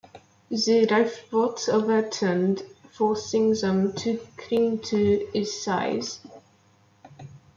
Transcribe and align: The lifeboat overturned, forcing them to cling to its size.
The 0.49 0.87
lifeboat 0.89 1.69
overturned, 1.69 2.63
forcing 2.91 3.51
them 3.53 3.93
to 3.97 4.17
cling 4.35 4.79
to 4.79 5.27
its 5.31 5.63
size. 5.63 6.21